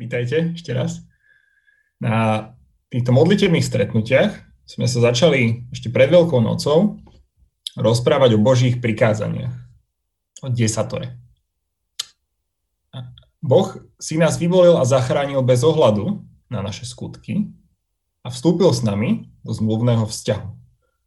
Vítajte 0.00 0.56
ešte 0.56 0.72
raz. 0.72 1.04
Na 2.00 2.48
týchto 2.88 3.12
modlitebných 3.12 3.60
stretnutiach 3.60 4.32
sme 4.64 4.88
sa 4.88 5.12
začali 5.12 5.68
ešte 5.76 5.92
pred 5.92 6.08
Veľkou 6.08 6.40
nocou 6.40 7.04
rozprávať 7.76 8.32
o 8.32 8.40
Božích 8.40 8.80
prikázaniach, 8.80 9.52
o 10.40 10.48
desatore. 10.48 11.20
Boh 13.44 13.76
si 14.00 14.16
nás 14.16 14.40
vyvolil 14.40 14.80
a 14.80 14.88
zachránil 14.88 15.44
bez 15.44 15.60
ohľadu 15.68 16.24
na 16.48 16.64
naše 16.64 16.88
skutky 16.88 17.52
a 18.24 18.32
vstúpil 18.32 18.72
s 18.72 18.80
nami 18.80 19.28
do 19.44 19.52
zmluvného 19.52 20.08
vzťahu. 20.08 20.48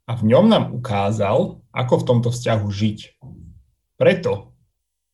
A 0.06 0.12
v 0.14 0.24
ňom 0.30 0.46
nám 0.46 0.70
ukázal, 0.70 1.66
ako 1.74 1.94
v 1.98 2.06
tomto 2.06 2.30
vzťahu 2.30 2.66
žiť. 2.70 3.00
Preto 3.98 4.54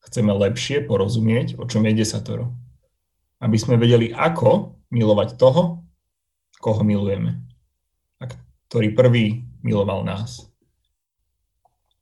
chceme 0.03 0.35
lepšie 0.35 0.83
porozumieť, 0.83 1.55
o 1.55 1.63
čom 1.63 1.87
je 1.87 1.95
desatoro 1.95 2.59
aby 3.39 3.57
sme 3.59 3.79
vedeli, 3.79 4.11
ako 4.11 4.79
milovať 4.91 5.39
toho, 5.39 5.83
koho 6.59 6.81
milujeme. 6.83 7.39
A 8.19 8.27
ktorý 8.67 8.91
prvý 8.91 9.47
miloval 9.63 10.03
nás. 10.03 10.47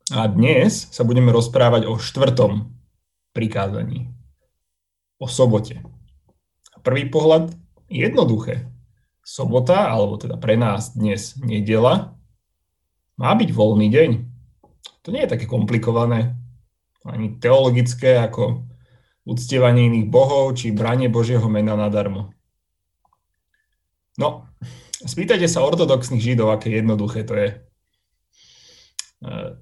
A 0.10 0.26
dnes 0.26 0.88
sa 0.90 1.04
budeme 1.04 1.30
rozprávať 1.36 1.86
o 1.86 2.00
štvrtom 2.00 2.72
prikázaní. 3.36 4.10
O 5.22 5.28
sobote. 5.28 5.84
Prvý 6.82 7.12
pohľad 7.12 7.54
jednoduché. 7.92 8.72
Sobota, 9.22 9.92
alebo 9.92 10.16
teda 10.16 10.40
pre 10.40 10.56
nás 10.56 10.96
dnes 10.96 11.36
nedela, 11.36 12.16
má 13.20 13.36
byť 13.36 13.50
voľný 13.52 13.92
deň. 13.92 14.10
To 15.04 15.12
nie 15.12 15.28
je 15.28 15.34
také 15.36 15.44
komplikované, 15.44 16.40
ani 17.04 17.36
teologické, 17.40 18.20
ako 18.20 18.68
uctievanie 19.28 19.92
iných 19.92 20.08
bohov 20.08 20.56
či 20.56 20.72
branie 20.72 21.12
Božieho 21.12 21.44
mena 21.52 21.76
nadarmo. 21.76 22.32
No, 24.16 24.48
spýtajte 25.04 25.46
sa 25.46 25.68
ortodoxných 25.68 26.24
židov, 26.24 26.56
aké 26.56 26.74
jednoduché 26.74 27.28
to 27.28 27.36
je. 27.36 27.50
E, 27.52 27.56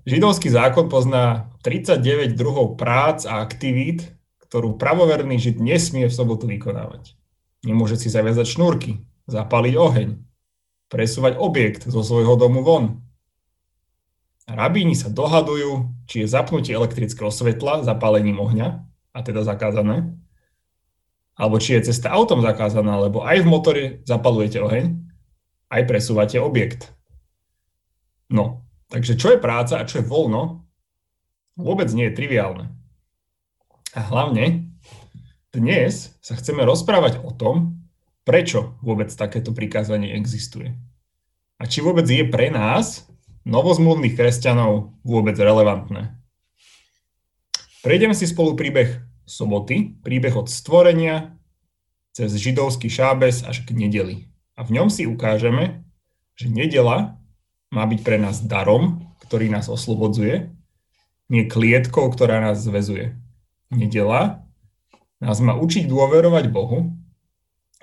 židovský 0.08 0.48
zákon 0.54 0.88
pozná 0.88 1.52
39 1.66 2.38
druhov 2.38 2.78
prác 2.80 3.26
a 3.26 3.42
aktivít, 3.42 4.16
ktorú 4.48 4.78
pravoverný 4.80 5.42
žid 5.42 5.59
nesmie 5.59 6.08
v 6.08 6.14
sobotu 6.14 6.48
vykonávať. 6.48 7.17
Nemôže 7.66 8.00
si 8.00 8.08
zaviazať 8.08 8.48
šnúrky, 8.48 9.04
zapaliť 9.26 9.73
oheň, 9.76 10.09
presúvať 10.88 11.42
objekt 11.42 11.89
zo 11.89 12.06
svojho 12.06 12.38
domu 12.38 12.61
von. 12.61 13.02
Rabíni 14.45 14.94
sa 14.94 15.09
dohadujú, 15.09 15.89
či 16.06 16.23
je 16.23 16.32
zapnutie 16.32 16.78
elektrického 16.78 17.34
svetla 17.34 17.82
zapálením 17.82 18.38
ohňa, 18.38 18.86
a 19.16 19.23
teda 19.23 19.47
zakázané, 19.47 20.11
alebo 21.39 21.55
či 21.59 21.80
je 21.80 21.91
cesta 21.91 22.11
autom 22.11 22.44
zakázaná, 22.44 22.99
lebo 22.99 23.23
aj 23.23 23.44
v 23.44 23.47
motore 23.47 23.83
zapalujete 24.03 24.59
oheň, 24.59 24.99
aj 25.71 25.81
presúvate 25.88 26.35
objekt. 26.39 26.91
No, 28.27 28.67
takže 28.91 29.16
čo 29.16 29.31
je 29.31 29.39
práca 29.39 29.80
a 29.80 29.88
čo 29.88 30.03
je 30.03 30.08
voľno, 30.08 30.67
vôbec 31.55 31.88
nie 31.95 32.11
je 32.11 32.17
triviálne. 32.17 32.75
A 33.95 34.03
hlavne, 34.03 34.75
dnes 35.55 36.19
sa 36.19 36.36
chceme 36.36 36.67
rozprávať 36.67 37.23
o 37.23 37.31
tom, 37.31 37.80
prečo 38.27 38.75
vôbec 38.83 39.08
takéto 39.16 39.55
prikázanie 39.55 40.11
existuje. 40.11 40.75
A 41.55 41.63
či 41.63 41.80
vôbec 41.80 42.03
je 42.03 42.27
pre 42.27 42.52
nás, 42.52 43.08
novozmluvných 43.47 44.17
kresťanov, 44.17 44.99
vôbec 45.05 45.38
relevantné. 45.39 46.11
Prejdeme 47.86 48.17
si 48.17 48.25
spolu 48.25 48.58
príbeh 48.58 48.97
soboty, 49.30 49.94
príbeh 50.02 50.33
od 50.33 50.50
stvorenia 50.50 51.38
cez 52.17 52.33
židovský 52.33 52.89
šábes 52.89 53.45
až 53.45 53.61
k 53.61 53.77
nedeli. 53.77 54.25
A 54.58 54.66
v 54.66 54.81
ňom 54.81 54.89
si 54.89 55.05
ukážeme, 55.05 55.86
že 56.33 56.50
nedela 56.50 57.22
má 57.69 57.86
byť 57.86 58.02
pre 58.02 58.17
nás 58.17 58.42
darom, 58.42 59.05
ktorý 59.30 59.53
nás 59.53 59.70
oslobodzuje, 59.70 60.49
nie 61.30 61.45
klietkou, 61.45 62.10
ktorá 62.10 62.42
nás 62.42 62.65
zväzuje. 62.65 63.14
Nedela 63.70 64.42
nás 65.21 65.37
má 65.37 65.54
učiť 65.54 65.86
dôverovať 65.86 66.49
Bohu, 66.49 66.89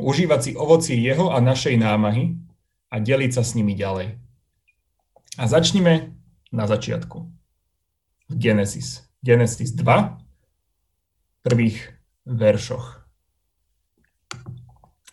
užívať 0.02 0.40
si 0.42 0.50
ovocie 0.58 0.98
Jeho 0.98 1.30
a 1.30 1.38
našej 1.38 1.78
námahy 1.78 2.42
a 2.90 2.98
deliť 2.98 3.38
sa 3.38 3.46
s 3.46 3.54
nimi 3.54 3.78
ďalej. 3.78 4.18
A 5.38 5.46
začnime 5.46 6.18
na 6.50 6.66
začiatku. 6.66 7.22
Genesis. 8.34 9.11
Genesis 9.22 9.70
2, 9.78 10.18
prvých 11.46 11.94
veršoch. 12.26 13.06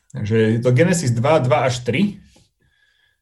Takže 0.10 0.36
je 0.58 0.60
to 0.66 0.74
Genesis 0.74 1.14
2, 1.14 1.46
2 1.46 1.68
až 1.70 1.86
3. 1.86 2.18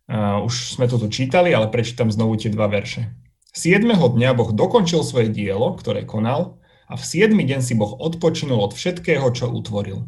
Uh, 0.07 0.47
už 0.47 0.79
sme 0.79 0.87
to 0.87 0.95
tu 0.95 1.11
čítali, 1.11 1.51
ale 1.51 1.67
prečítam 1.67 2.07
znovu 2.07 2.39
tie 2.39 2.47
dva 2.47 2.71
verše. 2.71 3.11
7. 3.51 3.83
dňa 3.83 4.31
Boh 4.31 4.55
dokončil 4.55 5.03
svoje 5.03 5.27
dielo, 5.27 5.75
ktoré 5.75 6.07
konal, 6.07 6.63
a 6.87 6.95
v 6.95 7.03
7. 7.03 7.35
deň 7.35 7.59
si 7.59 7.75
Boh 7.75 7.91
odpočinul 7.91 8.63
od 8.63 8.71
všetkého, 8.71 9.27
čo 9.35 9.51
utvoril. 9.51 10.07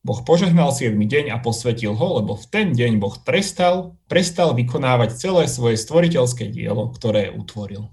Boh 0.00 0.20
požehnal 0.24 0.72
7. 0.72 0.96
deň 0.96 1.28
a 1.28 1.36
posvetil 1.44 1.92
ho, 1.92 2.24
lebo 2.24 2.32
v 2.32 2.48
ten 2.48 2.72
deň 2.72 2.96
Boh 2.96 3.12
trestal, 3.20 4.00
prestal 4.08 4.56
vykonávať 4.56 5.12
celé 5.12 5.44
svoje 5.44 5.76
stvoriteľské 5.76 6.48
dielo, 6.48 6.88
ktoré 6.88 7.28
utvoril. 7.28 7.92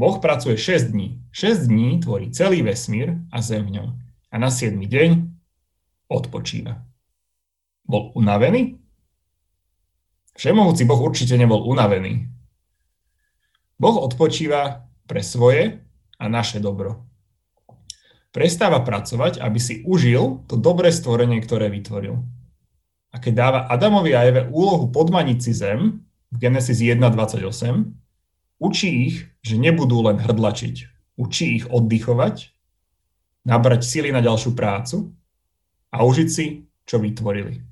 Boh 0.00 0.16
pracuje 0.16 0.56
6 0.56 0.96
dní. 0.96 1.20
6 1.28 1.68
dní 1.68 2.00
tvorí 2.00 2.32
celý 2.32 2.64
vesmír 2.64 3.20
a 3.28 3.44
zem 3.44 3.68
ňom. 3.68 4.00
A 4.32 4.34
na 4.40 4.48
7 4.48 4.80
deň 4.80 5.28
odpočíva. 6.08 6.80
Bol 7.84 8.08
unavený? 8.16 8.80
Všemohúci 10.40 10.88
Boh 10.88 10.96
určite 11.04 11.36
nebol 11.36 11.68
unavený. 11.68 12.32
Boh 13.76 14.00
odpočíva 14.00 14.88
pre 15.04 15.20
svoje 15.20 15.84
a 16.16 16.24
naše 16.32 16.64
dobro. 16.64 17.04
Prestáva 18.32 18.80
pracovať, 18.80 19.36
aby 19.36 19.60
si 19.60 19.84
užil 19.84 20.48
to 20.48 20.56
dobré 20.56 20.96
stvorenie, 20.96 21.44
ktoré 21.44 21.68
vytvoril. 21.68 22.24
A 23.12 23.20
keď 23.20 23.32
dáva 23.36 23.60
Adamovi 23.68 24.16
a 24.16 24.24
Eve 24.24 24.48
úlohu 24.48 24.88
podmaniť 24.88 25.38
si 25.44 25.52
zem, 25.52 26.08
v 26.30 26.36
Genesis 26.38 26.80
1.28, 26.80 27.99
Učí 28.60 29.08
ich, 29.08 29.16
že 29.40 29.56
nebudú 29.56 30.04
len 30.04 30.20
hrdlačiť. 30.20 30.76
Učí 31.16 31.56
ich 31.56 31.66
oddychovať, 31.72 32.52
nabrať 33.48 33.80
sily 33.88 34.12
na 34.12 34.20
ďalšiu 34.20 34.52
prácu 34.52 35.16
a 35.88 36.04
užiť 36.04 36.28
si, 36.28 36.68
čo 36.84 37.00
vytvorili. 37.00 37.64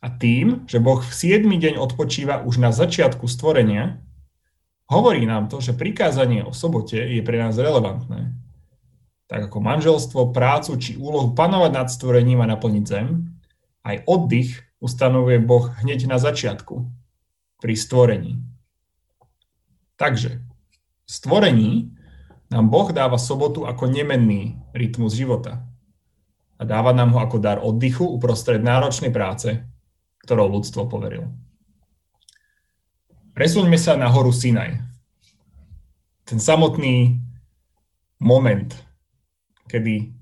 A 0.00 0.08
tým, 0.12 0.64
že 0.64 0.80
Boh 0.80 1.00
v 1.00 1.12
7. 1.12 1.44
deň 1.44 1.76
odpočíva 1.80 2.44
už 2.44 2.60
na 2.60 2.72
začiatku 2.72 3.24
stvorenia, 3.24 4.00
hovorí 4.88 5.24
nám 5.24 5.48
to, 5.48 5.60
že 5.64 5.76
prikázanie 5.76 6.44
o 6.44 6.52
sobote 6.52 7.00
je 7.00 7.20
pre 7.24 7.40
nás 7.40 7.56
relevantné. 7.56 8.32
Tak 9.28 9.48
ako 9.48 9.64
manželstvo, 9.64 10.36
prácu 10.36 10.76
či 10.76 11.00
úlohu 11.00 11.32
panovať 11.32 11.72
nad 11.72 11.88
stvorením 11.88 12.44
a 12.44 12.52
naplniť 12.52 12.84
zem, 12.84 13.32
aj 13.80 14.04
oddych 14.04 14.60
ustanovuje 14.80 15.40
Boh 15.40 15.72
hneď 15.80 16.04
na 16.04 16.20
začiatku, 16.20 16.84
pri 17.64 17.72
stvorení. 17.72 18.43
Takže 19.94 20.42
v 21.04 21.10
stvorení 21.10 21.94
nám 22.50 22.70
Boh 22.70 22.90
dáva 22.90 23.18
sobotu 23.18 23.66
ako 23.66 23.90
nemenný 23.90 24.58
rytmus 24.74 25.14
života. 25.14 25.62
A 26.58 26.62
dáva 26.62 26.94
nám 26.94 27.14
ho 27.14 27.18
ako 27.18 27.36
dar 27.42 27.58
oddychu 27.58 28.06
uprostred 28.06 28.62
náročnej 28.62 29.10
práce, 29.10 29.58
ktorou 30.22 30.48
ľudstvo 30.54 30.86
poveril. 30.86 31.34
Presuňme 33.34 33.74
sa 33.74 33.98
na 33.98 34.06
horu 34.06 34.30
Sinaj. 34.30 34.78
Ten 36.24 36.38
samotný 36.38 37.18
moment, 38.22 38.70
kedy 39.66 40.14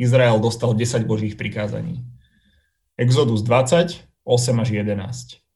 Izrael 0.00 0.40
dostal 0.40 0.72
10 0.72 1.04
božích 1.04 1.36
prikázaní. 1.36 2.02
Exodus 2.96 3.44
20, 3.44 4.02
8 4.24 4.64
až 4.64 4.68
11. 4.72 5.47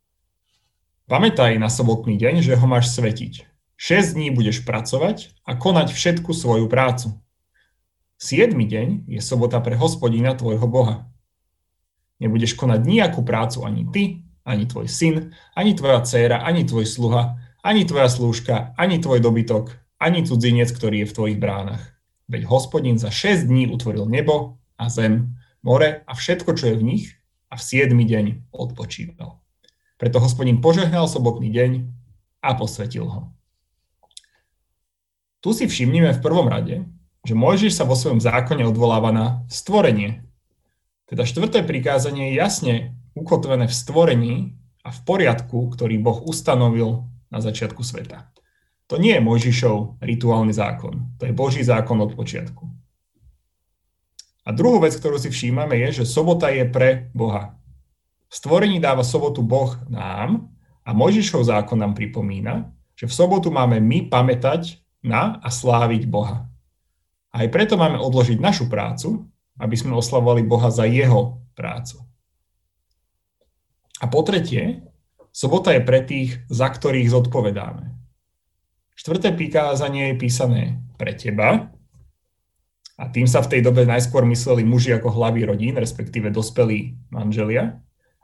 Pamätaj 1.12 1.60
na 1.60 1.68
sobotný 1.68 2.16
deň, 2.16 2.40
že 2.40 2.56
ho 2.56 2.64
máš 2.64 2.88
svetiť. 2.96 3.44
6 3.76 4.16
dní 4.16 4.32
budeš 4.32 4.64
pracovať 4.64 5.36
a 5.44 5.60
konať 5.60 5.92
všetku 5.92 6.32
svoju 6.32 6.72
prácu. 6.72 7.12
7 8.16 8.56
deň 8.56 9.12
je 9.12 9.20
sobota 9.20 9.60
pre 9.60 9.76
hospodina 9.76 10.32
tvojho 10.32 10.64
Boha. 10.64 11.12
Nebudeš 12.16 12.56
konať 12.56 12.88
nejakú 12.88 13.20
prácu 13.28 13.60
ani 13.60 13.84
ty, 13.92 14.24
ani 14.48 14.64
tvoj 14.64 14.88
syn, 14.88 15.36
ani 15.52 15.76
tvoja 15.76 16.00
dcéra, 16.00 16.48
ani 16.48 16.64
tvoj 16.64 16.88
sluha, 16.88 17.36
ani 17.60 17.84
tvoja 17.84 18.08
slúžka, 18.08 18.72
ani 18.80 18.96
tvoj 18.96 19.20
dobytok, 19.20 19.68
ani 20.00 20.24
cudzinec, 20.24 20.72
ktorý 20.72 21.04
je 21.04 21.12
v 21.12 21.16
tvojich 21.20 21.36
bránach. 21.36 21.92
Veď 22.24 22.48
hospodin 22.48 22.96
za 22.96 23.12
6 23.12 23.52
dní 23.52 23.68
utvoril 23.68 24.08
nebo 24.08 24.56
a 24.80 24.88
zem, 24.88 25.36
more 25.60 26.08
a 26.08 26.12
všetko, 26.16 26.56
čo 26.56 26.72
je 26.72 26.76
v 26.80 26.86
nich 26.88 27.04
a 27.52 27.60
v 27.60 27.84
7 27.84 28.00
deň 28.00 28.48
odpočíval. 28.48 29.41
Preto 30.02 30.18
hospodin 30.18 30.58
požehnal 30.58 31.06
sobotný 31.06 31.46
deň 31.54 31.70
a 32.42 32.58
posvetil 32.58 33.06
ho. 33.06 33.30
Tu 35.38 35.54
si 35.54 35.70
všimnime 35.70 36.10
v 36.10 36.18
prvom 36.18 36.50
rade, 36.50 36.82
že 37.22 37.38
Mojžiš 37.38 37.78
sa 37.78 37.86
vo 37.86 37.94
svojom 37.94 38.18
zákone 38.18 38.66
odvoláva 38.66 39.14
na 39.14 39.26
stvorenie. 39.46 40.26
Teda 41.06 41.22
štvrté 41.22 41.62
prikázanie 41.62 42.34
je 42.34 42.42
jasne 42.42 42.74
ukotvené 43.14 43.70
v 43.70 43.78
stvorení 43.78 44.34
a 44.82 44.90
v 44.90 45.00
poriadku, 45.06 45.70
ktorý 45.70 46.02
Boh 46.02 46.18
ustanovil 46.26 47.06
na 47.30 47.38
začiatku 47.38 47.86
sveta. 47.86 48.26
To 48.90 48.98
nie 48.98 49.14
je 49.14 49.22
Mojžišov 49.22 50.02
rituálny 50.02 50.50
zákon, 50.50 51.14
to 51.22 51.30
je 51.30 51.32
Boží 51.32 51.62
zákon 51.62 52.02
od 52.02 52.18
počiatku. 52.18 52.66
A 54.42 54.50
druhú 54.50 54.82
vec, 54.82 54.98
ktorú 54.98 55.22
si 55.22 55.30
všímame, 55.30 55.78
je, 55.86 56.02
že 56.02 56.10
sobota 56.10 56.50
je 56.50 56.66
pre 56.66 57.06
Boha. 57.14 57.61
Stvorení 58.32 58.80
dáva 58.80 59.04
sobotu 59.04 59.44
Boh 59.44 59.76
nám 59.92 60.48
a 60.88 60.96
Mojžišov 60.96 61.44
zákon 61.44 61.76
nám 61.76 61.92
pripomína, 61.92 62.72
že 62.96 63.04
v 63.04 63.12
sobotu 63.12 63.52
máme 63.52 63.76
my 63.76 64.08
pamätať 64.08 64.80
na 65.04 65.36
a 65.44 65.52
sláviť 65.52 66.08
Boha. 66.08 66.48
Aj 67.28 67.46
preto 67.52 67.76
máme 67.76 68.00
odložiť 68.00 68.40
našu 68.40 68.72
prácu, 68.72 69.28
aby 69.60 69.76
sme 69.76 69.92
oslavovali 69.92 70.48
Boha 70.48 70.72
za 70.72 70.88
jeho 70.88 71.44
prácu. 71.52 72.00
A 74.00 74.08
po 74.08 74.24
tretie, 74.24 74.80
sobota 75.28 75.76
je 75.76 75.84
pre 75.84 76.00
tých, 76.00 76.40
za 76.48 76.72
ktorých 76.72 77.12
zodpovedáme. 77.12 77.92
Štvrté 78.96 79.36
prikázanie 79.36 80.16
je 80.16 80.20
písané 80.20 80.62
pre 80.96 81.12
teba, 81.12 81.68
a 83.00 83.08
tým 83.10 83.26
sa 83.26 83.42
v 83.42 83.56
tej 83.56 83.60
dobe 83.66 83.82
najskôr 83.82 84.22
mysleli 84.30 84.62
muži 84.62 84.94
ako 84.94 85.10
hlavy 85.10 85.42
rodín, 85.48 85.74
respektíve 85.74 86.30
dospelí 86.30 86.94
manželia. 87.10 87.82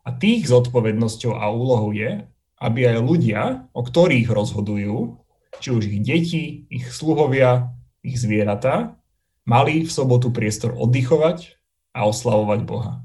A 0.08 0.16
tých 0.16 0.48
zodpovednosťou 0.48 1.36
a 1.36 1.52
úlohou 1.52 1.92
je, 1.92 2.24
aby 2.56 2.88
aj 2.88 2.98
ľudia, 3.04 3.42
o 3.76 3.84
ktorých 3.84 4.32
rozhodujú, 4.32 5.20
či 5.60 5.68
už 5.68 5.84
ich 5.84 6.00
deti, 6.00 6.64
ich 6.72 6.88
sluhovia, 6.88 7.76
ich 8.00 8.16
zvieratá, 8.16 8.96
mali 9.44 9.84
v 9.84 9.90
sobotu 9.92 10.32
priestor 10.32 10.72
oddychovať 10.72 11.60
a 11.92 12.08
oslavovať 12.08 12.60
Boha. 12.64 13.04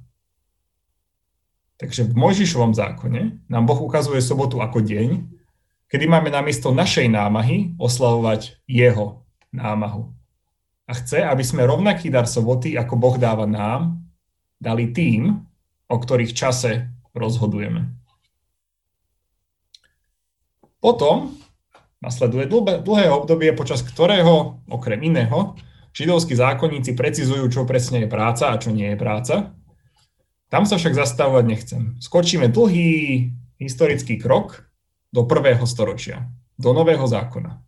Takže 1.75 2.07
v 2.07 2.15
Mojžišovom 2.15 2.71
zákone 2.71 3.43
nám 3.51 3.63
Boh 3.67 3.83
ukazuje 3.83 4.23
sobotu 4.23 4.63
ako 4.63 4.79
deň, 4.79 5.27
kedy 5.91 6.05
máme 6.07 6.31
namiesto 6.31 6.71
našej 6.71 7.11
námahy 7.11 7.75
oslavovať 7.75 8.63
jeho 8.63 9.27
námahu. 9.51 10.07
A 10.87 10.91
chce, 10.95 11.19
aby 11.19 11.43
sme 11.43 11.67
rovnaký 11.67 12.07
dar 12.07 12.23
soboty, 12.31 12.79
ako 12.79 12.95
Boh 12.95 13.15
dáva 13.19 13.43
nám, 13.43 13.99
dali 14.55 14.95
tým, 14.95 15.43
o 15.93 16.01
ktorých 16.01 16.33
čase 16.33 16.89
rozhodujeme. 17.13 17.93
Potom 20.81 21.37
nasleduje 22.01 22.49
dlhé 22.81 23.07
obdobie, 23.13 23.53
počas 23.53 23.85
ktorého, 23.85 24.65
okrem 24.67 24.99
iného, 25.05 25.53
Židovskí 25.93 26.33
zákonníci 26.33 26.97
precizujú, 26.97 27.45
čo 27.53 27.69
presne 27.69 28.03
je 28.03 28.09
práca 28.09 28.49
a 28.49 28.57
čo 28.57 28.73
nie 28.73 28.89
je 28.91 28.97
práca. 28.97 29.53
Tam 30.49 30.65
sa 30.65 30.81
však 30.81 30.97
zastavovať 30.97 31.45
nechcem. 31.45 31.81
Skočíme 32.01 32.49
dlhý 32.49 33.29
historický 33.61 34.17
krok 34.17 34.65
do 35.13 35.29
prvého 35.29 35.61
storočia, 35.69 36.25
do 36.57 36.73
nového 36.73 37.05
zákona. 37.05 37.61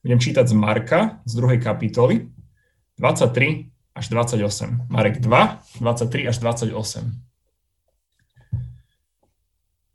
Budem 0.00 0.20
čítať 0.20 0.48
z 0.48 0.54
Marka, 0.56 1.00
z 1.28 1.32
druhej 1.36 1.60
kapitoly, 1.60 2.32
23 2.96 3.68
až 3.92 4.04
28. 4.08 4.88
Marek 4.88 5.20
2, 5.20 5.84
23 5.84 6.28
až 6.28 6.36
28. 6.40 7.33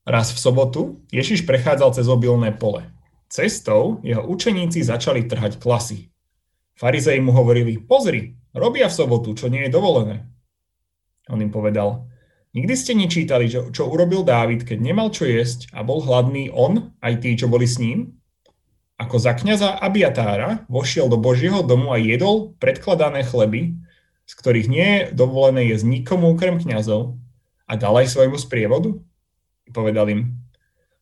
Raz 0.09 0.33
v 0.33 0.41
sobotu 0.41 0.81
Ježiš 1.13 1.45
prechádzal 1.45 1.93
cez 1.93 2.09
obilné 2.09 2.49
pole. 2.49 2.81
Cestou 3.29 4.01
jeho 4.01 4.25
učeníci 4.25 4.81
začali 4.81 5.29
trhať 5.29 5.61
klasy. 5.61 6.09
Farizei 6.73 7.21
mu 7.21 7.29
hovorili, 7.29 7.77
pozri, 7.77 8.33
robia 8.57 8.89
v 8.89 8.97
sobotu, 8.97 9.37
čo 9.37 9.53
nie 9.53 9.69
je 9.69 9.75
dovolené. 9.75 10.25
On 11.29 11.37
im 11.37 11.53
povedal, 11.53 12.09
nikdy 12.57 12.73
ste 12.73 12.97
nečítali, 12.97 13.45
čo, 13.53 13.69
urobil 13.85 14.25
Dávid, 14.25 14.65
keď 14.65 14.81
nemal 14.81 15.13
čo 15.13 15.29
jesť 15.29 15.69
a 15.77 15.85
bol 15.85 16.01
hladný 16.01 16.49
on, 16.49 16.89
aj 17.05 17.21
tí, 17.21 17.37
čo 17.37 17.45
boli 17.45 17.69
s 17.69 17.77
ním? 17.77 18.17
Ako 18.97 19.21
za 19.21 19.37
kniaza 19.37 19.77
Abiatára 19.77 20.65
vošiel 20.73 21.05
do 21.05 21.21
Božieho 21.21 21.61
domu 21.61 21.93
a 21.93 22.01
jedol 22.01 22.57
predkladané 22.57 23.29
chleby, 23.29 23.77
z 24.25 24.33
ktorých 24.33 24.67
nie 24.73 24.89
je 24.89 25.01
dovolené 25.13 25.69
jesť 25.69 25.85
nikomu 25.85 26.33
okrem 26.33 26.57
kňazov 26.57 27.13
a 27.69 27.77
dal 27.77 27.93
aj 27.93 28.09
svojmu 28.09 28.41
sprievodu? 28.41 28.97
Povedal 29.69 30.09
im, 30.09 30.21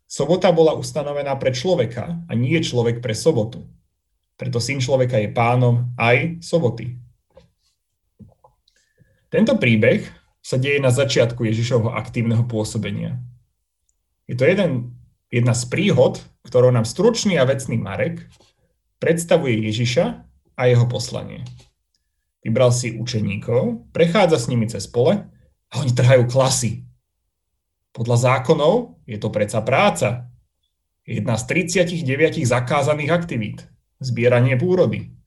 sobota 0.07 0.51
bola 0.51 0.75
ustanovená 0.75 1.35
pre 1.39 1.55
človeka 1.55 2.23
a 2.27 2.31
nie 2.35 2.59
človek 2.59 2.99
pre 2.99 3.15
sobotu. 3.15 3.67
Preto 4.37 4.61
syn 4.61 4.77
človeka 4.77 5.17
je 5.17 5.33
pánom 5.33 5.91
aj 5.97 6.39
soboty. 6.45 6.99
Tento 9.27 9.59
príbeh 9.59 10.07
sa 10.39 10.55
deje 10.55 10.79
na 10.79 10.93
začiatku 10.93 11.43
Ježišovho 11.43 11.91
aktívneho 11.91 12.47
pôsobenia. 12.47 13.19
Je 14.31 14.39
to 14.39 14.47
jeden, 14.47 14.95
jedna 15.27 15.51
z 15.51 15.67
príhod, 15.67 16.23
ktorou 16.47 16.71
nám 16.71 16.87
stručný 16.87 17.35
a 17.35 17.43
vecný 17.43 17.75
Marek 17.75 18.23
predstavuje 19.03 19.67
Ježiša 19.67 20.05
a 20.55 20.61
jeho 20.71 20.87
poslanie. 20.87 21.43
Vybral 22.39 22.71
si 22.71 22.95
učeníkov, 22.95 23.91
prechádza 23.91 24.39
s 24.39 24.47
nimi 24.47 24.71
cez 24.71 24.87
pole 24.87 25.27
a 25.67 25.73
oni 25.83 25.91
trhajú 25.91 26.31
klasy. 26.31 26.86
Podľa 27.97 28.17
zákonov 28.21 29.01
je 29.09 29.17
to 29.17 29.33
predsa 29.33 29.65
práca. 29.65 30.29
Jedna 31.01 31.33
z 31.33 31.65
39 31.73 32.45
zakázaných 32.45 33.09
aktivít 33.09 33.59
zbieranie 33.97 34.53
pôrody. 34.53 35.17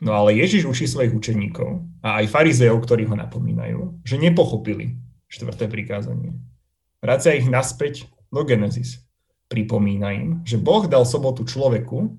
No 0.00 0.16
ale 0.16 0.36
Ježiš 0.36 0.68
učí 0.68 0.84
svojich 0.84 1.12
učeníkov 1.12 1.84
a 2.04 2.20
aj 2.20 2.32
farizeov, 2.32 2.84
ktorí 2.84 3.08
ho 3.08 3.16
napomínajú, 3.16 4.04
že 4.04 4.20
nepochopili 4.20 4.96
štvrté 5.28 5.68
prikázanie. 5.68 6.36
Vracia 7.00 7.36
ich 7.36 7.48
naspäť 7.48 8.08
do 8.28 8.44
Genesis. 8.44 9.00
Pripomína 9.48 10.12
im, 10.16 10.30
že 10.44 10.60
Boh 10.60 10.84
dal 10.84 11.08
sobotu 11.08 11.48
človeku, 11.48 12.12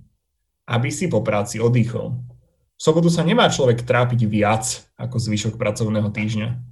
aby 0.70 0.90
si 0.90 1.06
po 1.06 1.22
práci 1.22 1.62
oddychol. 1.62 2.18
V 2.78 2.82
sobotu 2.82 3.14
sa 3.14 3.22
nemá 3.22 3.46
človek 3.46 3.86
trápiť 3.86 4.26
viac 4.26 4.90
ako 4.98 5.22
zvyšok 5.22 5.54
pracovného 5.58 6.10
týždňa. 6.10 6.71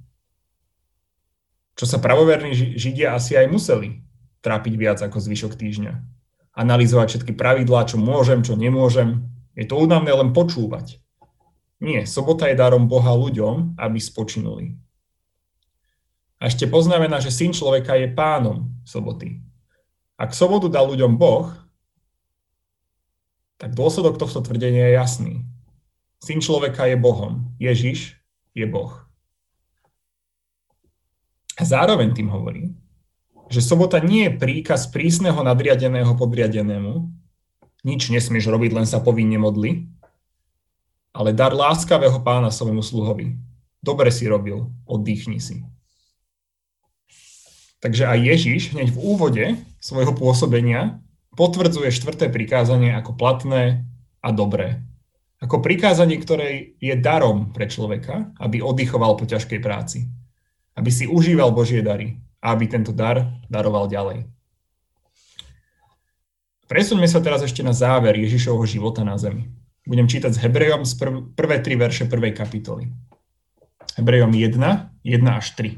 Čo 1.74 1.84
sa 1.86 1.98
pravoverní 2.02 2.76
Židia 2.76 3.14
asi 3.14 3.38
aj 3.38 3.46
museli 3.50 4.02
trápiť 4.40 4.74
viac 4.74 4.98
ako 5.00 5.20
zvyšok 5.20 5.54
týždňa 5.54 6.20
analyzovať 6.60 7.06
všetky 7.16 7.32
pravidlá, 7.38 7.86
čo 7.86 7.96
môžem, 8.00 8.42
čo 8.42 8.58
nemôžem. 8.58 9.30
Je 9.54 9.66
to 9.66 9.78
únavné 9.78 10.10
len 10.10 10.30
počúvať. 10.34 10.98
Nie, 11.80 12.04
sobota 12.04 12.50
je 12.50 12.58
darom 12.58 12.90
Boha 12.90 13.16
ľuďom, 13.16 13.80
aby 13.80 13.96
spočinuli. 13.96 14.76
A 16.40 16.48
ešte 16.48 16.68
poznamená, 16.68 17.20
že 17.20 17.32
syn 17.32 17.52
človeka 17.56 17.96
je 17.96 18.12
pánom 18.12 18.72
soboty. 18.84 19.40
Ak 20.20 20.36
sobotu 20.36 20.68
dal 20.68 20.88
ľuďom 20.88 21.16
Boh, 21.16 21.48
tak 23.60 23.76
dôsledok 23.76 24.16
tohto 24.16 24.40
tvrdenia 24.44 24.88
je 24.88 24.96
jasný. 24.96 25.34
Syn 26.20 26.44
človeka 26.44 26.88
je 26.88 26.96
Bohom. 27.00 27.48
Ježiš 27.56 28.20
je 28.52 28.64
Boh. 28.68 28.92
Zároveň 31.60 32.16
tým 32.16 32.32
hovorí, 32.32 32.72
že 33.52 33.60
sobota 33.60 34.00
nie 34.00 34.30
je 34.30 34.36
príkaz 34.38 34.88
prísneho 34.88 35.36
nadriadeného 35.42 36.16
podriadenému, 36.16 37.10
nič 37.84 38.12
nesmieš 38.12 38.48
robiť, 38.48 38.70
len 38.76 38.86
sa 38.88 39.00
povinne 39.00 39.36
modli, 39.40 39.88
ale 41.10 41.34
dar 41.34 41.52
láskavého 41.52 42.22
pána 42.22 42.48
svojmu 42.48 42.80
sluhovi. 42.80 43.34
Dobre 43.80 44.12
si 44.12 44.28
robil, 44.28 44.68
oddychni 44.84 45.40
si. 45.40 45.64
Takže 47.80 48.06
aj 48.06 48.18
Ježiš 48.20 48.76
hneď 48.76 48.92
v 48.92 49.00
úvode 49.00 49.44
svojho 49.80 50.12
pôsobenia 50.12 51.00
potvrdzuje 51.32 51.88
štvrté 51.88 52.28
prikázanie 52.28 52.92
ako 52.92 53.16
platné 53.16 53.88
a 54.20 54.28
dobré. 54.30 54.84
Ako 55.40 55.64
prikázanie, 55.64 56.20
ktoré 56.20 56.76
je 56.76 56.92
darom 57.00 57.56
pre 57.56 57.64
človeka, 57.64 58.36
aby 58.36 58.60
oddychoval 58.60 59.16
po 59.16 59.24
ťažkej 59.24 59.60
práci. 59.64 60.12
Aby 60.80 60.88
si 60.88 61.04
užíval 61.04 61.52
Božie 61.52 61.84
dary 61.84 62.16
a 62.40 62.56
aby 62.56 62.64
tento 62.64 62.96
dar 62.96 63.44
daroval 63.52 63.84
ďalej. 63.92 64.24
Presuňme 66.64 67.04
sa 67.04 67.20
teraz 67.20 67.44
ešte 67.44 67.60
na 67.60 67.76
záver 67.76 68.16
Ježišovho 68.16 68.64
života 68.64 69.04
na 69.04 69.20
zemi. 69.20 69.52
Budem 69.84 70.08
čítať 70.08 70.32
s 70.32 70.40
Hebrejom 70.40 70.88
z 70.88 70.92
prv, 70.96 71.14
prvé 71.36 71.60
tri 71.60 71.76
verše 71.76 72.08
prvej 72.08 72.32
kapitoly. 72.32 72.88
Hebrejom 74.00 74.32
1, 74.32 74.56
1 74.56 75.02
až 75.28 75.46
3. 75.58 75.76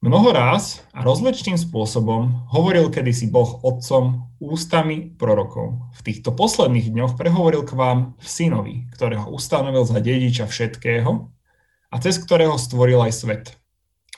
Mnoho 0.00 0.32
ráz 0.32 0.80
a 0.96 1.04
rozličným 1.04 1.60
spôsobom 1.60 2.48
hovoril 2.50 2.88
kedysi 2.88 3.28
Boh 3.28 3.60
otcom 3.60 4.32
ústami 4.40 5.12
prorokov. 5.12 5.76
V 5.98 6.00
týchto 6.00 6.32
posledných 6.32 6.88
dňoch 6.88 7.12
prehovoril 7.20 7.68
k 7.68 7.76
vám 7.76 7.98
v 8.16 8.26
synovi, 8.26 8.74
ktorého 8.96 9.28
ustanovil 9.28 9.84
za 9.84 10.00
dediča 10.00 10.48
všetkého 10.48 11.35
a 11.96 12.00
cez 12.04 12.20
ktorého 12.20 12.60
stvoril 12.60 13.00
aj 13.00 13.12
svet. 13.16 13.44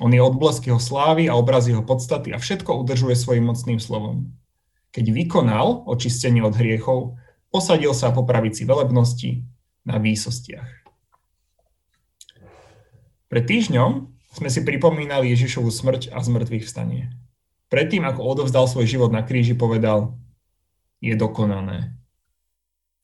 On 0.02 0.10
je 0.10 0.18
odblesk 0.18 0.66
jeho 0.66 0.82
slávy 0.82 1.30
a 1.30 1.38
obraz 1.38 1.70
jeho 1.70 1.86
podstaty 1.86 2.34
a 2.34 2.42
všetko 2.42 2.82
udržuje 2.82 3.14
svojim 3.14 3.46
mocným 3.46 3.78
slovom. 3.78 4.34
Keď 4.90 5.14
vykonal 5.14 5.86
očistenie 5.86 6.42
od 6.42 6.58
hriechov, 6.58 7.14
Posadil 7.48 7.96
sa 7.96 8.12
po 8.12 8.28
pravici 8.28 8.68
velebnosti 8.68 9.40
na 9.88 9.96
výsostiach. 9.96 10.68
Pred 13.28 13.44
týždňom 13.44 13.92
sme 14.36 14.48
si 14.52 14.60
pripomínali 14.60 15.32
Ježišovu 15.32 15.72
smrť 15.72 16.12
a 16.12 16.20
zmrtvých 16.20 16.68
vstanie. 16.68 17.08
Predtým, 17.72 18.04
ako 18.04 18.20
odovzdal 18.24 18.68
svoj 18.68 18.88
život 18.88 19.10
na 19.12 19.24
kríži, 19.24 19.56
povedal, 19.56 20.16
je 21.00 21.16
dokonané. 21.16 21.96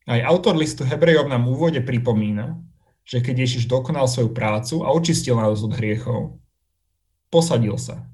Aj 0.04 0.21
autor 0.28 0.57
listu 0.61 0.85
Hebrejov 0.85 1.33
nám 1.33 1.49
v 1.49 1.52
úvode 1.57 1.81
pripomína, 1.81 2.61
že 3.05 3.21
keď 3.21 3.45
Ježiš 3.45 3.69
dokonal 3.69 4.09
svoju 4.09 4.33
prácu 4.33 4.81
a 4.81 4.91
očistil 4.91 5.37
nás 5.37 5.61
od 5.61 5.77
hriechov, 5.77 6.41
posadil 7.29 7.77
sa, 7.77 8.09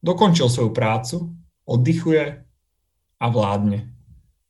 dokončil 0.00 0.48
svoju 0.48 0.72
prácu, 0.72 1.30
oddychuje 1.68 2.40
a 3.20 3.26
vládne. 3.28 3.92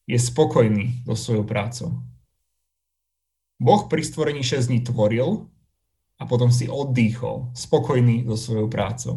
Je 0.06 0.18
spokojný 0.18 1.06
so 1.06 1.14
svojou 1.14 1.44
prácou. 1.46 1.90
Boh 3.62 3.86
pri 3.86 4.02
stvorení 4.02 4.42
6 4.42 4.66
dní 4.66 4.80
tvoril 4.82 5.46
a 6.18 6.22
potom 6.26 6.50
si 6.50 6.66
oddychol, 6.66 7.54
spokojný 7.54 8.26
so 8.26 8.34
svojou 8.34 8.66
prácou. 8.66 9.16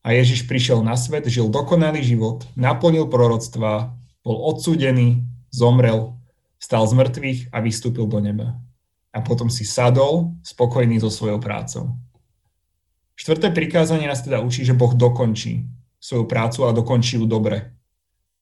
A 0.00 0.16
Ježiš 0.16 0.48
prišiel 0.48 0.80
na 0.80 0.96
svet, 0.96 1.28
žil 1.28 1.52
dokonalý 1.52 2.00
život, 2.00 2.48
naplnil 2.56 3.04
proroctvá, 3.12 3.92
bol 4.24 4.36
odsúdený, 4.48 5.28
zomrel, 5.52 6.16
stal 6.56 6.88
z 6.88 6.92
mŕtvych 6.96 7.40
a 7.52 7.60
vystúpil 7.60 8.08
do 8.08 8.16
neba. 8.20 8.56
A 9.10 9.18
potom 9.20 9.50
si 9.50 9.66
sadol, 9.66 10.38
spokojný 10.46 11.02
so 11.02 11.10
svojou 11.10 11.42
prácou. 11.42 11.98
Štvrté 13.18 13.52
prikázanie 13.52 14.08
nás 14.08 14.22
teda 14.22 14.40
učí, 14.40 14.64
že 14.64 14.72
Boh 14.72 14.94
dokončí 14.96 15.66
svoju 16.00 16.24
prácu 16.24 16.64
a 16.64 16.72
dokončí 16.72 17.20
ju 17.20 17.28
dobre. 17.28 17.76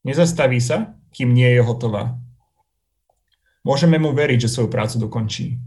Nezastaví 0.07 0.63
sa, 0.63 0.95
kým 1.11 1.35
nie 1.35 1.51
je 1.59 1.63
hotová. 1.65 2.15
Môžeme 3.67 3.99
mu 3.99 4.15
veriť, 4.15 4.47
že 4.47 4.53
svoju 4.55 4.71
prácu 4.71 5.03
dokončí. 5.03 5.59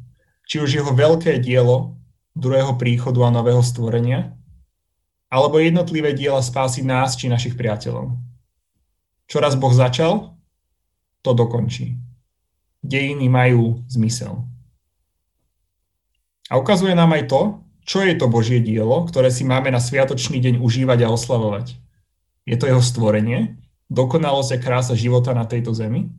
Či 0.48 0.56
už 0.64 0.70
jeho 0.72 0.92
veľké 0.96 1.44
dielo 1.44 2.00
druhého 2.32 2.80
príchodu 2.80 3.28
a 3.28 3.36
nového 3.36 3.60
stvorenia, 3.60 4.32
alebo 5.28 5.60
jednotlivé 5.60 6.16
diela 6.16 6.40
spásy 6.40 6.84
nás 6.84 7.20
či 7.20 7.28
našich 7.28 7.60
priateľov. 7.60 8.16
Čo 9.28 9.38
raz 9.40 9.56
Boh 9.60 9.72
začal, 9.72 10.36
to 11.24 11.32
dokončí. 11.36 12.00
Dejiny 12.84 13.28
majú 13.32 13.84
zmysel. 13.88 14.44
A 16.52 16.60
ukazuje 16.60 16.92
nám 16.92 17.16
aj 17.16 17.32
to, 17.32 17.42
čo 17.88 18.04
je 18.04 18.12
to 18.20 18.28
Božie 18.28 18.60
dielo, 18.60 19.08
ktoré 19.08 19.32
si 19.32 19.48
máme 19.48 19.72
na 19.72 19.80
sviatočný 19.80 20.44
deň 20.44 20.60
užívať 20.60 21.08
a 21.08 21.12
oslavovať. 21.16 21.80
Je 22.44 22.60
to 22.60 22.68
jeho 22.68 22.84
stvorenie, 22.84 23.56
dokonalosť 23.88 24.60
a 24.60 24.62
krása 24.62 24.94
života 25.00 25.32
na 25.32 25.48
tejto 25.48 25.72
zemi, 25.72 26.12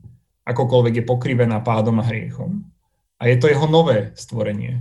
akokoľvek 0.48 1.02
je 1.02 1.04
pokrivená 1.04 1.60
pádom 1.60 2.00
a 2.00 2.08
hriechom. 2.08 2.64
A 3.20 3.28
je 3.28 3.36
to 3.36 3.52
jeho 3.52 3.68
nové 3.68 4.16
stvorenie. 4.16 4.80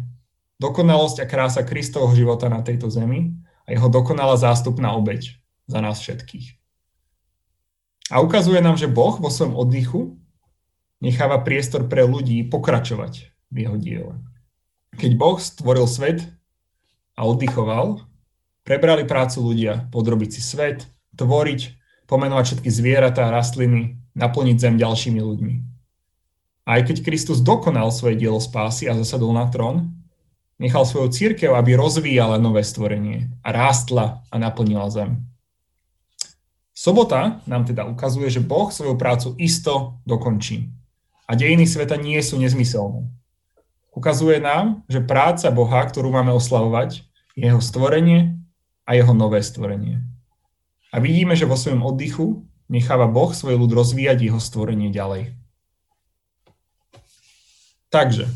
Dokonalosť 0.57 1.21
a 1.21 1.29
krása 1.29 1.61
Kristovho 1.67 2.15
života 2.15 2.47
na 2.47 2.63
tejto 2.63 2.87
zemi 2.87 3.35
a 3.67 3.75
jeho 3.75 3.91
dokonalá 3.91 4.39
zástupná 4.39 4.95
obeď 4.95 5.35
za 5.67 5.83
nás 5.83 5.99
všetkých. 5.99 6.57
A 8.11 8.23
ukazuje 8.23 8.63
nám, 8.63 8.79
že 8.79 8.91
Boh 8.91 9.19
vo 9.19 9.27
svojom 9.27 9.55
oddychu 9.55 10.15
necháva 11.03 11.43
priestor 11.43 11.91
pre 11.91 12.07
ľudí 12.07 12.43
pokračovať 12.47 13.35
v 13.51 13.55
jeho 13.67 13.77
diele. 13.77 14.15
Keď 14.95 15.11
Boh 15.15 15.39
stvoril 15.39 15.87
svet, 15.87 16.25
a 17.21 17.27
oddychoval, 17.27 18.01
prebrali 18.65 19.05
prácu 19.05 19.45
ľudia, 19.45 19.85
podrobiť 19.93 20.29
si 20.33 20.41
svet, 20.41 20.89
tvoriť, 21.13 21.77
pomenovať 22.09 22.43
všetky 22.49 22.69
zvieratá 22.73 23.29
rastliny, 23.29 24.01
naplniť 24.17 24.57
zem 24.57 24.75
ďalšími 24.81 25.21
ľuďmi. 25.21 25.55
Aj 26.65 26.81
keď 26.81 27.05
Kristus 27.05 27.45
dokonal 27.45 27.93
svoje 27.93 28.17
dielo 28.17 28.41
spásy 28.41 28.89
a 28.89 28.97
zasadol 28.97 29.37
na 29.37 29.45
trón, 29.53 30.01
nechal 30.61 30.85
svoju 30.85 31.13
církev, 31.13 31.53
aby 31.53 31.77
rozvíjala 31.77 32.41
nové 32.41 32.65
stvorenie 32.65 33.29
a 33.45 33.49
rástla 33.53 34.25
a 34.29 34.35
naplnila 34.41 34.89
zem. 34.89 35.21
Sobota 36.73 37.45
nám 37.45 37.69
teda 37.69 37.85
ukazuje, 37.85 38.33
že 38.33 38.41
Boh 38.41 38.73
svoju 38.73 38.97
prácu 38.97 39.37
isto 39.37 40.01
dokončí. 40.09 40.73
A 41.29 41.37
dejiny 41.37 41.69
sveta 41.69 42.01
nie 42.01 42.17
sú 42.25 42.41
nezmyselné. 42.41 43.20
Ukazuje 43.91 44.39
nám, 44.39 44.87
že 44.87 45.03
práca 45.03 45.51
Boha, 45.51 45.83
ktorú 45.83 46.15
máme 46.15 46.31
oslavovať, 46.31 47.03
jeho 47.35 47.59
stvorenie 47.59 48.39
a 48.87 48.95
jeho 48.95 49.11
nové 49.11 49.43
stvorenie. 49.43 49.99
A 50.91 50.99
vidíme, 50.99 51.35
že 51.35 51.47
vo 51.47 51.59
svojom 51.59 51.83
oddychu 51.83 52.47
necháva 52.71 53.07
Boh 53.07 53.35
svoj 53.35 53.59
ľud 53.59 53.71
rozvíjať 53.75 54.31
jeho 54.31 54.39
stvorenie 54.39 54.91
ďalej. 54.95 55.35
Takže, 57.91 58.31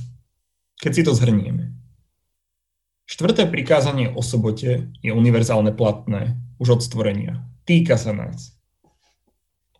keď 0.83 0.91
si 0.91 1.01
to 1.07 1.15
zhrnieme. 1.15 1.71
Štvrté 3.07 3.47
prikázanie 3.47 4.11
o 4.11 4.19
sobote 4.19 4.91
je 4.99 5.11
univerzálne 5.15 5.71
platné 5.71 6.35
už 6.59 6.79
od 6.79 6.81
stvorenia. 6.83 7.47
Týka 7.63 7.95
sa 7.95 8.11
nás. 8.11 8.59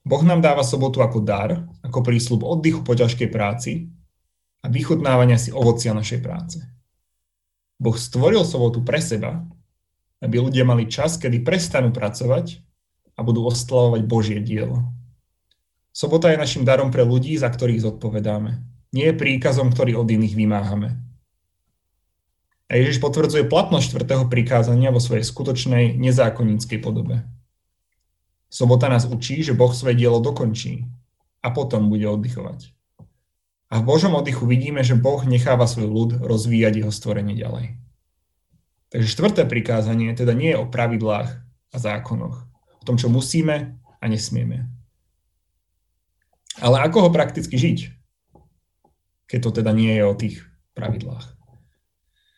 Boh 0.05 0.22
nám 0.24 0.39
dáva 0.39 0.63
sobotu 0.63 1.03
ako 1.03 1.20
dar, 1.20 1.67
ako 1.84 2.00
prísľub 2.05 2.46
oddychu 2.46 2.86
po 2.86 2.96
ťažkej 2.96 3.27
práci 3.34 3.91
a 4.65 4.67
vychutnávania 4.67 5.38
si 5.38 5.53
ovocia 5.53 5.93
našej 5.93 6.25
práce. 6.25 6.57
Boh 7.77 7.93
stvoril 7.93 8.41
sobotu 8.41 8.81
pre 8.81 8.98
seba, 8.98 9.45
aby 10.25 10.41
ľudia 10.41 10.65
mali 10.65 10.89
čas, 10.89 11.22
kedy 11.22 11.45
prestanú 11.45 11.93
pracovať 11.93 12.65
a 13.13 13.22
budú 13.22 13.45
oslavovať 13.45 14.01
Božie 14.10 14.41
dielo. 14.41 14.89
Sobota 15.93 16.34
je 16.34 16.41
našim 16.41 16.65
darom 16.65 16.89
pre 16.89 17.05
ľudí, 17.05 17.38
za 17.38 17.48
ktorých 17.48 17.86
zodpovedáme. 17.86 18.57
Nie 18.89 19.13
je 19.13 19.22
príkazom, 19.22 19.69
ktorý 19.69 20.01
od 20.01 20.10
iných 20.10 20.34
vymáhame. 20.34 20.98
A 22.65 22.72
Ježiš 22.81 22.98
potvrdzuje 22.98 23.45
platnosť 23.45 23.93
štvrtého 23.93 24.25
prikázania 24.25 24.89
vo 24.89 24.98
svojej 24.98 25.22
skutočnej 25.22 25.93
nezákonníckej 26.01 26.81
podobe. 26.81 27.22
Sobota 28.50 28.89
nás 28.89 29.05
učí, 29.05 29.45
že 29.45 29.53
Boh 29.53 29.69
svoje 29.69 29.93
dielo 29.93 30.17
dokončí 30.17 30.89
a 31.45 31.53
potom 31.53 31.88
bude 31.88 32.10
oddychovať. 32.10 32.75
A 33.75 33.84
v 33.84 33.91
Božom 33.91 34.15
oddychu 34.15 34.48
vidíme, 34.48 34.79
že 34.88 34.96
Boh 34.96 35.20
necháva 35.27 35.67
svoj 35.67 35.91
ľud 35.91 36.12
rozvíjať 36.24 36.79
jeho 36.79 36.96
stvorenie 36.96 37.36
ďalej. 37.36 37.75
Takže 38.88 39.12
štvrté 39.12 39.44
prikázanie 39.44 40.15
teda 40.15 40.32
nie 40.32 40.55
je 40.55 40.62
o 40.63 40.72
pravidlách 40.72 41.44
a 41.44 41.75
zákonoch, 41.75 42.48
o 42.79 42.84
tom, 42.88 42.96
čo 42.96 43.12
musíme 43.12 43.75
a 44.00 44.05
nesmieme. 44.08 44.72
Ale 46.63 46.79
ako 46.88 47.03
ho 47.03 47.10
prakticky 47.12 47.60
žiť, 47.60 47.91
keď 49.27 49.39
to 49.44 49.50
teda 49.60 49.75
nie 49.75 49.91
je 49.91 50.03
o 50.08 50.15
tých 50.15 50.48
pravidlách. 50.72 51.36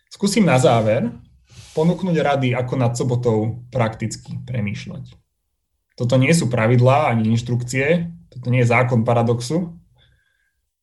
Skúsim 0.09 0.41
na 0.41 0.57
záver 0.57 1.13
ponúknuť 1.77 2.17
rady, 2.17 2.57
ako 2.57 2.73
nad 2.81 2.97
sobotou 2.97 3.61
prakticky 3.69 4.41
premýšľať. 4.41 5.13
Toto 5.93 6.17
nie 6.17 6.33
sú 6.33 6.49
pravidlá 6.49 7.13
ani 7.13 7.29
inštrukcie, 7.29 8.09
toto 8.33 8.49
nie 8.49 8.65
je 8.65 8.73
zákon 8.73 9.05
paradoxu, 9.05 9.77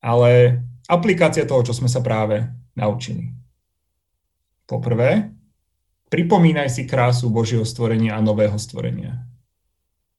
ale 0.04 0.60
aplikácia 0.84 1.48
toho, 1.48 1.64
čo 1.64 1.72
sme 1.72 1.88
sa 1.88 2.04
práve 2.04 2.44
naučili. 2.76 3.32
Poprvé, 4.68 5.32
pripomínaj 6.12 6.68
si 6.68 6.84
krásu 6.84 7.32
Božieho 7.32 7.64
stvorenia 7.64 8.20
a 8.20 8.20
nového 8.20 8.60
stvorenia. 8.60 9.24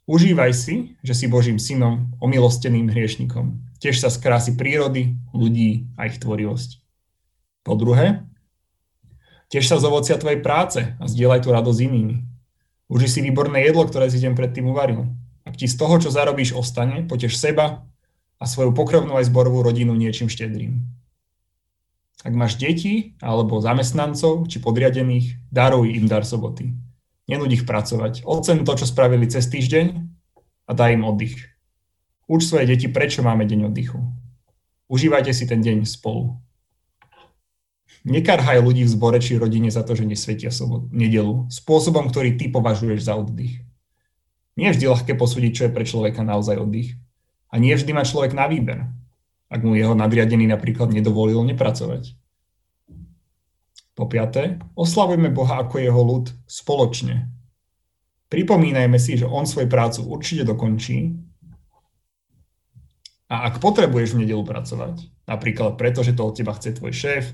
Užívaj 0.10 0.54
si, 0.58 0.98
že 1.06 1.14
si 1.14 1.26
Božím 1.30 1.62
synom, 1.62 2.14
omilosteným 2.18 2.90
hriešnikom. 2.90 3.62
Tiež 3.82 4.02
sa 4.02 4.10
z 4.10 4.22
krásy 4.22 4.52
prírody, 4.54 5.18
ľudí 5.34 5.90
a 5.98 6.10
ich 6.10 6.22
tvorivosť. 6.22 6.82
Po 7.66 7.74
druhé, 7.74 8.26
tiež 9.50 9.66
sa 9.66 9.82
z 9.82 9.86
ovocia 9.90 10.18
tvojej 10.18 10.42
práce 10.46 10.82
a 10.98 11.06
zdieľaj 11.10 11.46
tú 11.46 11.50
radosť 11.54 11.80
inými. 11.90 12.22
Uži 12.86 13.10
si 13.10 13.20
výborné 13.26 13.66
jedlo, 13.66 13.86
ktoré 13.90 14.10
si 14.14 14.22
deň 14.22 14.38
predtým 14.38 14.70
uvaril. 14.70 15.10
Ak 15.42 15.58
ti 15.58 15.66
z 15.66 15.74
toho, 15.74 15.98
čo 15.98 16.14
zarobíš, 16.14 16.54
ostane, 16.54 17.02
potež 17.10 17.34
seba 17.34 17.86
a 18.40 18.44
svoju 18.44 18.76
pokrovnú 18.76 19.16
aj 19.16 19.32
zborovú 19.32 19.64
rodinu 19.64 19.96
niečím 19.96 20.28
štedrým. 20.28 20.84
Ak 22.26 22.34
máš 22.34 22.58
deti 22.58 23.14
alebo 23.22 23.62
zamestnancov 23.62 24.50
či 24.50 24.58
podriadených, 24.58 25.38
daruj 25.54 25.94
im 25.94 26.10
dar 26.10 26.26
soboty. 26.26 26.74
Nenúď 27.30 27.62
ich 27.62 27.68
pracovať. 27.70 28.26
Ocen 28.26 28.66
to, 28.66 28.74
čo 28.74 28.90
spravili 28.90 29.30
cez 29.30 29.46
týždeň 29.50 29.88
a 30.66 30.72
daj 30.74 30.98
im 30.98 31.06
oddych. 31.06 31.38
Uč 32.26 32.50
svoje 32.50 32.66
deti, 32.66 32.90
prečo 32.90 33.22
máme 33.22 33.46
deň 33.46 33.70
oddychu. 33.70 34.02
Užívajte 34.90 35.34
si 35.34 35.46
ten 35.46 35.62
deň 35.62 35.86
spolu. 35.86 36.38
Nekarhaj 38.06 38.62
ľudí 38.62 38.86
v 38.86 38.94
zbore 38.94 39.18
či 39.18 39.38
rodine 39.42 39.74
za 39.74 39.82
to, 39.82 39.98
že 39.98 40.06
nesvetia 40.06 40.54
sobot, 40.54 40.94
nedelu, 40.94 41.50
spôsobom, 41.50 42.06
ktorý 42.14 42.38
ty 42.38 42.54
považuješ 42.54 43.10
za 43.10 43.18
oddych. 43.18 43.66
Nie 44.54 44.70
je 44.70 44.74
vždy 44.78 44.86
ľahké 44.94 45.14
posúdiť, 45.18 45.52
čo 45.54 45.64
je 45.66 45.74
pre 45.74 45.86
človeka 45.86 46.22
naozaj 46.22 46.62
oddych. 46.62 46.94
A 47.56 47.60
nie 47.64 47.72
vždy 47.72 47.96
má 47.96 48.04
človek 48.04 48.36
na 48.36 48.52
výber, 48.52 48.84
ak 49.48 49.64
mu 49.64 49.80
jeho 49.80 49.96
nadriadený 49.96 50.44
napríklad 50.52 50.92
nedovolil 50.92 51.40
nepracovať. 51.48 52.12
Po 53.96 54.12
piaté, 54.12 54.60
oslavujme 54.76 55.32
Boha 55.32 55.64
ako 55.64 55.80
jeho 55.80 56.02
ľud 56.04 56.36
spoločne. 56.52 57.32
Pripomínajme 58.28 59.00
si, 59.00 59.16
že 59.16 59.24
on 59.24 59.48
svoju 59.48 59.72
prácu 59.72 60.04
určite 60.04 60.44
dokončí 60.44 61.16
A 63.32 63.48
ak 63.48 63.64
potrebuješ 63.64 64.14
v 64.14 64.28
nedelu 64.28 64.44
pracovať, 64.44 65.08
napríklad 65.24 65.80
preto, 65.80 66.04
že 66.04 66.12
to 66.12 66.28
od 66.28 66.36
teba 66.36 66.52
chce 66.60 66.76
tvoj 66.76 66.92
šéf, 66.92 67.32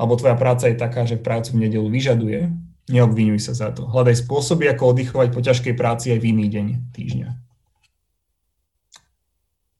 alebo 0.00 0.16
tvoja 0.16 0.34
práca 0.34 0.64
je 0.66 0.80
taká, 0.80 1.04
že 1.04 1.20
prácu 1.20 1.54
v 1.54 1.68
nedelu 1.68 1.86
vyžaduje, 1.92 2.48
neobvinuj 2.88 3.44
sa 3.44 3.52
za 3.52 3.68
to. 3.70 3.84
Hľadaj 3.84 4.24
spôsoby, 4.24 4.72
ako 4.72 4.96
oddychovať 4.96 5.28
po 5.28 5.44
ťažkej 5.44 5.74
práci 5.76 6.16
aj 6.16 6.24
v 6.24 6.28
iný 6.32 6.46
deň 6.48 6.66
týždňa. 6.96 7.47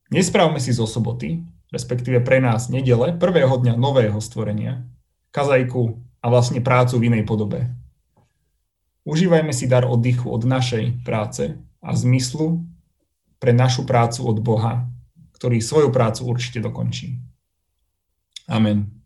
Nesprávme 0.08 0.56
si 0.56 0.72
zo 0.72 0.88
soboty, 0.88 1.44
respektíve 1.68 2.24
pre 2.24 2.40
nás 2.40 2.72
nedele, 2.72 3.12
prvého 3.12 3.60
dňa 3.60 3.76
nového 3.76 4.16
stvorenia, 4.24 4.88
kazajku 5.30 6.00
a 6.24 6.26
vlastne 6.32 6.64
prácu 6.64 6.96
v 6.96 7.12
inej 7.12 7.28
podobe. 7.28 7.68
Užívajme 9.04 9.52
si 9.52 9.68
dar 9.68 9.84
oddychu 9.88 10.28
od 10.28 10.44
našej 10.44 11.04
práce 11.04 11.56
a 11.80 11.90
zmyslu 11.96 12.64
pre 13.40 13.54
našu 13.54 13.86
prácu 13.86 14.26
od 14.26 14.40
Boha, 14.40 14.88
ktorý 15.36 15.62
svoju 15.62 15.88
prácu 15.94 16.26
určite 16.26 16.58
dokončí. 16.58 17.20
Amen. 18.48 18.97